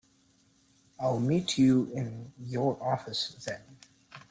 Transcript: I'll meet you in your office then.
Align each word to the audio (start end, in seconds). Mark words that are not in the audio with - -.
I'll 0.99 1.19
meet 1.19 1.59
you 1.59 1.91
in 1.93 2.33
your 2.39 2.75
office 2.81 3.35
then. 3.45 3.61